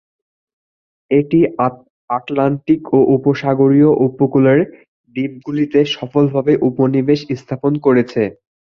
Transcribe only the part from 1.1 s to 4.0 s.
এটি আটলান্টিক ও উপসাগরীয়